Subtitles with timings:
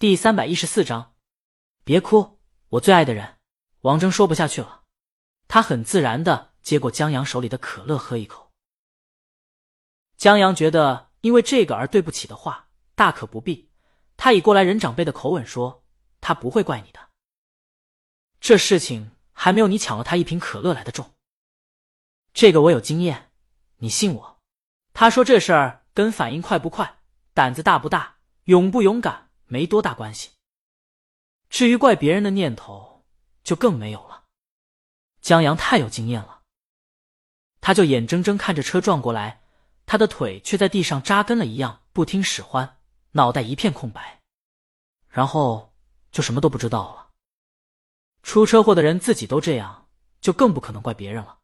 [0.00, 1.16] 第三百一十四章，
[1.82, 3.38] 别哭，我最爱的人。
[3.80, 4.84] 王峥说不下去了，
[5.48, 8.52] 他很自然的接过江阳手里的可乐喝一口。
[10.16, 13.72] 江阳觉得因为这个而对不起的话大可不必，
[14.16, 15.84] 他以过来人长辈的口吻说
[16.22, 17.00] ：“他不会怪你的，
[18.38, 21.12] 这事情还没有你抢了他一瓶可乐来的重。
[22.32, 23.32] 这个我有经验，
[23.78, 24.40] 你信我。”
[24.94, 27.00] 他说这事儿跟反应快不快、
[27.34, 30.30] 胆子大不大、勇不勇敢没多大关系，
[31.50, 33.04] 至于怪别人的念头
[33.42, 34.24] 就更没有了。
[35.20, 36.42] 江阳太有经验了，
[37.60, 39.42] 他就眼睁睁看着车撞过来。
[39.84, 42.76] 他的腿却在地上扎根了一样，不听使唤，
[43.12, 44.20] 脑袋一片空白，
[45.08, 45.72] 然后
[46.12, 47.08] 就什么都不知道了。
[48.22, 49.88] 出车祸的人自己都这样，
[50.20, 51.38] 就更不可能怪别人了。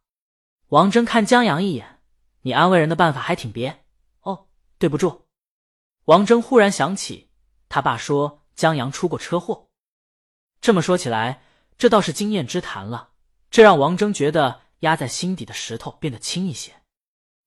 [0.67, 2.03] 王峥看江阳一眼
[2.41, 3.83] ：“你安慰人的办法还挺别
[4.21, 5.25] 哦，对不住。”
[6.05, 7.24] 王峥忽然想起
[7.75, 9.67] 他爸说江阳出过车祸，
[10.61, 11.41] 这么说起来，
[11.77, 13.09] 这倒是经验之谈了。
[13.51, 16.83] 这让王峥觉得压在心底的石头变得轻一些。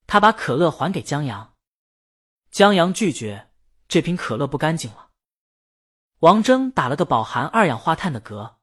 [0.06, 1.54] 他把可乐还给江阳，
[2.50, 3.48] 江阳拒绝，
[3.88, 5.08] 这瓶可乐不干净了。
[6.18, 8.56] 王峥打了个饱含二氧化碳的嗝，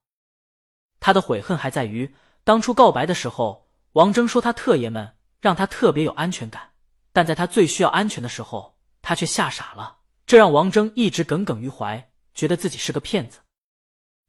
[1.00, 2.14] 他的悔恨还在于
[2.44, 6.74] 当初告白的时候，王峥说他特爷们，让他特别有安全感，
[7.12, 9.95] 但在他最需要安全的时候，他却吓傻了，
[10.26, 13.40] 这让王峥一直耿耿于怀，觉得自己是个骗子。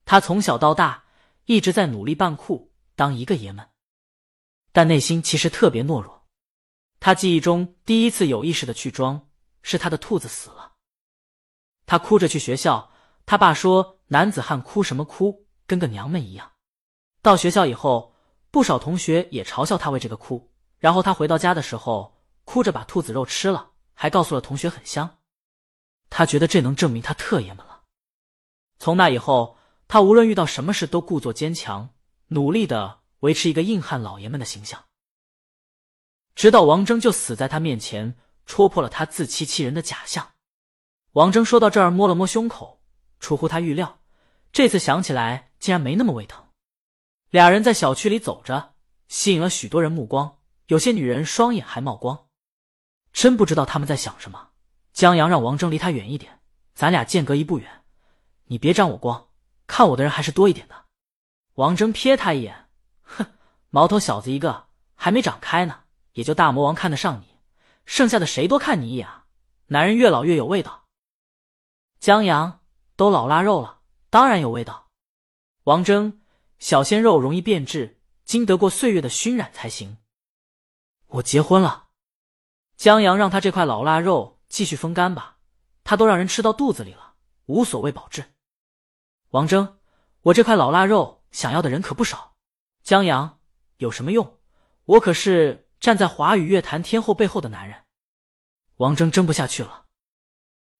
[0.05, 1.05] 他从小到大
[1.47, 3.67] 一直在努力扮酷，当一个爷们，
[4.73, 6.27] 但内心其实特别懦弱。
[7.01, 9.29] 他记忆中第一次有意识的去装，
[9.63, 10.75] 是他的兔子死了。
[11.87, 12.93] 他哭着去学校，
[13.25, 16.53] 他爸说：“男子汉哭什么哭，跟个娘们一样。”
[17.23, 18.15] 到学校以后，
[18.51, 20.53] 不少同学也嘲笑他为这个哭。
[20.79, 25.19] 然后他回到家的时候，哭着把兔子肉吃了，还告诉了同学很香。
[26.11, 27.83] 他觉得这能证明他特爷们了。
[28.79, 29.57] 从那以后，
[29.89, 31.91] 他无论遇到什么事都故作坚强，
[32.29, 34.85] 努力的维持一个硬汉老爷们的形象。
[36.35, 40.33] 直到王峥就死在他面前，戳破了他自欺欺人的假象。
[41.13, 42.83] 王峥说到这儿，摸了摸胸口，
[43.19, 44.01] 出乎他预料，
[44.53, 46.45] 这次想起来竟然没那么胃疼。
[47.31, 48.75] 俩人在小区里走着，
[49.09, 52.27] 吸引了许多人目光，有些女人双眼还冒光。
[53.13, 54.51] 真不知道他们在想什么。
[54.97, 56.41] 江阳让王峥离他远一点，
[56.73, 57.85] 咱俩间隔一步远，
[58.47, 59.29] 你别沾我光，
[59.67, 60.87] 看我的人还是多一点的。
[61.57, 62.71] 王峥瞥他一眼，
[63.03, 63.27] 哼，
[63.69, 65.83] 毛头小子一个，还没长开呢。
[66.15, 67.27] 也就大魔王看得上你，
[67.85, 69.27] 剩下的谁多看你一眼啊！
[69.67, 70.87] 男人越老越有味道。
[72.01, 72.61] 江阳
[72.97, 74.89] 都老腊肉了，当然有味道。
[75.65, 76.21] 王峥，
[76.59, 79.99] 小鲜肉容易变质，经得过岁月的熏染才行。
[81.09, 81.89] 我结婚了，
[82.79, 85.39] 江阳让他这块老腊肉继续风干吧，
[85.85, 87.15] 他都让人吃到肚子里了，
[87.47, 88.35] 无所谓保质。
[89.31, 89.79] 王峥，
[90.23, 92.37] 我这块老腊肉想要的人可不少。
[92.83, 93.41] 江阳，
[93.79, 94.41] 有什么用？
[94.85, 95.65] 我可是。
[95.79, 97.85] 站在华语乐坛天后背后的男人，
[98.77, 99.85] 王峥争不下去了。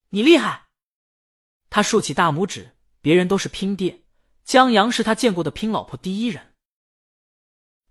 [0.09, 0.69] 你厉害！
[1.69, 2.75] 他竖起大拇指。
[2.99, 4.03] 别人都是拼爹，
[4.43, 6.55] 江阳是他见过的拼老婆第一人。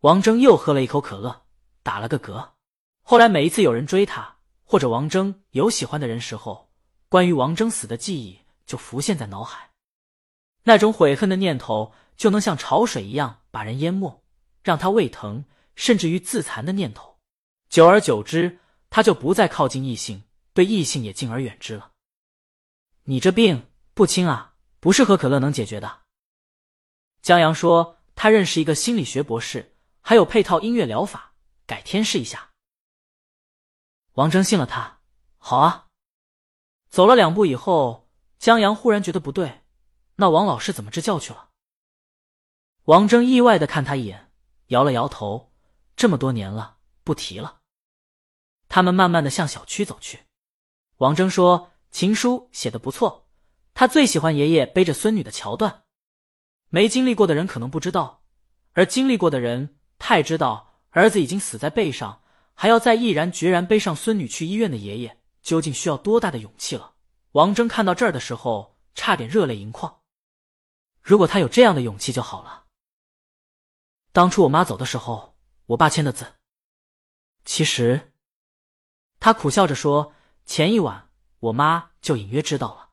[0.00, 1.46] 王峥又喝了一口可乐，
[1.84, 2.54] 打了个嗝。
[3.02, 4.35] 后来每一次有人追他，
[4.66, 6.70] 或者王峥有喜欢的人时候，
[7.08, 9.70] 关于王峥死的记忆就浮现在脑海，
[10.64, 14.22] 那种悔恨的念头就能像潮水一样把人淹没，
[14.62, 15.44] 让他胃疼。
[15.76, 17.18] 甚至于自残的念头，
[17.68, 20.22] 久而久之，他就不再靠近异性，
[20.54, 21.92] 对异性也敬而远之了。
[23.04, 26.00] 你这病不轻啊，不是喝可乐能解决的。
[27.20, 31.34] 江阳说他认识一个心理学博士，还有配套音乐疗法，
[31.66, 32.52] 改天试一下。
[34.16, 35.00] 王征信了他，
[35.36, 35.88] 好啊。
[36.88, 39.60] 走了两步以后，江阳忽然觉得不对，
[40.14, 41.50] 那王老师怎么支教去了？
[42.84, 44.32] 王征意外的看他一眼，
[44.68, 45.52] 摇了摇头。
[45.96, 47.60] 这么多年了，不提了。
[48.70, 50.20] 他们慢慢的向小区走去。
[50.96, 53.28] 王征说：“情书写的不错，
[53.74, 55.84] 他最喜欢爷爷背着孙女的桥段。
[56.70, 58.22] 没经历过的人可能不知道，
[58.72, 60.80] 而经历过的人太知道。
[60.90, 62.22] 儿子已经死在背上，
[62.56, 66.94] 还要再毅然决然背上孙女去医院的爷爷，究竟需要多大的勇气了？”
[67.32, 70.00] 王峥看到这儿的时候，差点热泪盈眶。
[71.00, 72.64] 如果他有这样的勇气就好了。
[74.12, 75.36] 当初我妈走的时候。
[75.66, 76.34] 我爸签的字。
[77.44, 78.12] 其实，
[79.18, 80.14] 他苦笑着说
[80.46, 81.10] ：“前一晚
[81.40, 82.90] 我妈就隐约知道了。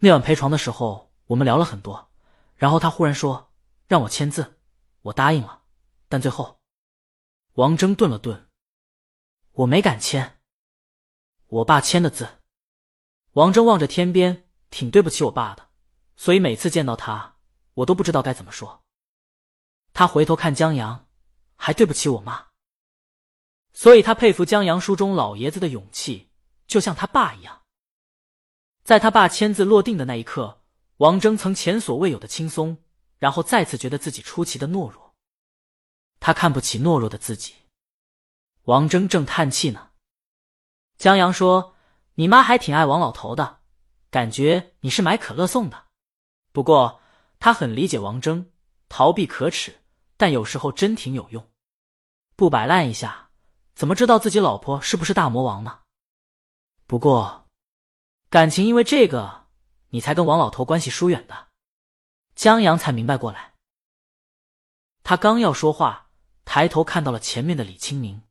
[0.00, 2.10] 那晚陪床的时候，我们聊了很多。
[2.56, 3.50] 然后他忽然说
[3.88, 4.58] 让我签字，
[5.00, 5.62] 我答应了。
[6.10, 6.60] 但最后，
[7.54, 8.45] 王峥顿了顿，
[9.56, 10.38] 我没敢签。
[11.46, 12.42] 我爸签的字。
[13.32, 15.70] 王峥望着天边，挺对不起我爸的。
[16.14, 17.36] 所以每次见到他，
[17.74, 18.84] 我都不知道该怎么说。
[19.94, 21.08] 他回头看江阳，
[21.56, 22.48] 还对不起我妈，
[23.72, 26.30] 所以他佩服江阳书中老爷子的勇气，
[26.66, 27.62] 就像他爸一样。
[28.84, 30.62] 在他爸签字落定的那一刻，
[30.98, 32.76] 王峥曾前所未有的轻松，
[33.18, 35.14] 然后再次觉得自己出奇的懦弱。
[36.20, 37.54] 他看不起懦弱的自己。
[38.66, 39.90] 王峥正叹气呢，
[40.98, 41.76] 江阳说
[42.14, 43.60] ：“你妈还挺爱王老头的，
[44.10, 45.84] 感觉你是买可乐送的。
[46.50, 47.00] 不过
[47.38, 48.50] 他很理解王峥，
[48.88, 49.82] 逃避可耻，
[50.16, 51.48] 但有时候真挺有用。
[52.34, 53.30] 不摆烂一下，
[53.76, 55.82] 怎么知道自己老婆是不是大魔王呢？
[56.88, 57.46] 不过……”
[58.28, 59.46] 感情因为这个，
[59.90, 61.50] 你才跟王老头关系疏远的。
[62.34, 63.54] 江阳才明白过来。
[65.04, 66.10] 他刚要说话，
[66.44, 68.22] 抬头看到了前面的李清明。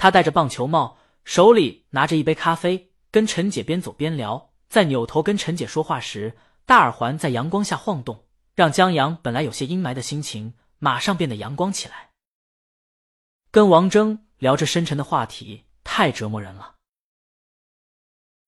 [0.00, 4.50] 他戴着棒球帽，手里拿着一杯咖啡，跟陈姐边走边聊。
[4.66, 8.24] 在扭头跟陈姐说话时，大耳环在阳光下晃动，
[8.54, 12.12] 让江阳本来有些阴霾的心情马上变得阳光起来。
[13.50, 16.76] 跟王峥聊着深沉的话题，太折磨人了。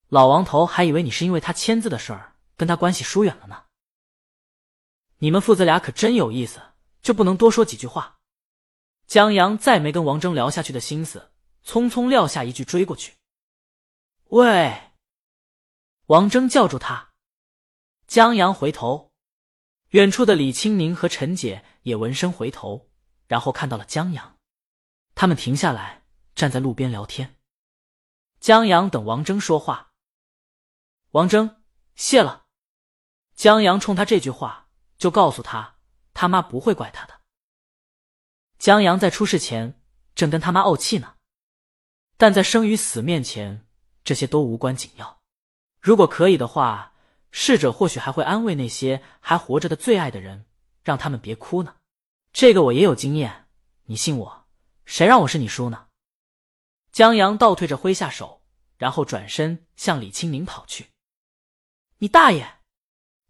[0.09, 3.65] 老王头还以为你是因为他签字的事儿跟他关系疏远了呢。
[5.19, 6.63] 你们父子俩可真有意思，
[7.03, 8.21] 就不能多说几句话？
[9.07, 11.32] 江阳再没跟王峥聊下去的心思，
[11.65, 13.17] 匆匆撂下一句追过去。
[14.29, 14.93] 喂！
[16.07, 17.13] 王峥叫住他。
[18.07, 19.13] 江阳回头，
[19.91, 22.91] 远处的李青宁和陈姐也闻声回头，
[23.27, 24.39] 然后看到了江阳，
[25.15, 26.05] 他们停下来
[26.35, 27.39] 站在路边聊天。
[28.41, 29.93] 江阳等王峥说话。
[31.13, 31.63] 王峥，
[31.95, 32.47] 谢了。
[33.35, 34.69] 江阳冲他这句话，
[34.99, 35.79] 就告诉他，
[36.13, 37.21] 他妈不会怪他的。
[38.59, 39.81] 江阳在出事前
[40.15, 41.17] 正跟他妈怄气呢，
[42.23, 43.67] 但在生与死面前，
[44.05, 45.19] 这些都无关紧要。
[45.81, 46.93] 如果可以的话，
[47.33, 50.47] 逝者或许还会安慰那些还活着的最爱的人，
[50.85, 51.75] 让他们别哭呢。
[52.33, 53.49] 这个我也有经验，
[53.87, 54.47] 你信我？
[54.85, 55.89] 谁让我是你叔呢？
[56.93, 58.41] 江阳倒退着挥下手，
[58.77, 60.91] 然后转身向李清明跑去。
[61.99, 62.59] 你大爷！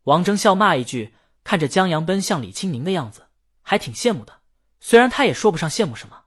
[0.02, 1.14] 王峥笑骂一句，
[1.44, 3.28] 看着江阳奔向李清明的样子，
[3.62, 4.42] 还挺羡慕的。
[4.80, 6.24] 虽然他也说不上羡慕什么。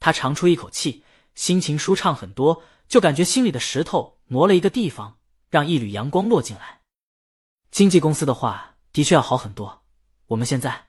[0.00, 1.04] 他长出一口气，
[1.38, 5.20] 心情舒畅很多，就感觉心里的石头挪了一个地方，
[5.50, 6.80] 让一缕阳光落进来。
[7.70, 9.84] 经纪公司的话的确要好很多。
[10.26, 10.88] 我们现在，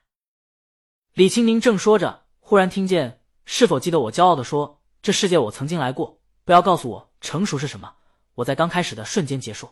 [1.14, 6.18] 李清明正说着，忽然听见：“是否记得我骄傲的说，这世界我曾经来过？
[6.44, 7.94] 不要告诉我成熟是什么。
[8.34, 9.70] 我在刚开始的瞬间结束。”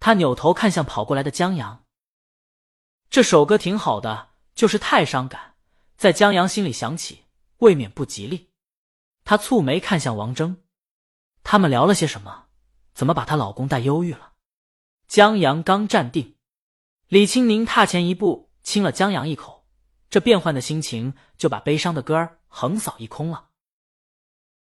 [0.00, 1.84] 他扭头看向跑过来的江阳，
[3.08, 5.54] 这首歌挺好的，就是太伤感，
[5.96, 7.26] 在江阳心里响起，
[7.58, 8.48] 未免不吉利。
[9.26, 10.58] 他蹙眉看向王峥，
[11.42, 12.44] 他们聊了些什么？
[12.94, 14.34] 怎么把她老公带忧郁了？
[15.08, 16.36] 江阳刚站定，
[17.08, 19.66] 李青宁踏前一步亲了江阳一口，
[20.08, 23.45] 这变换的心情就把悲伤的歌儿横扫一空了。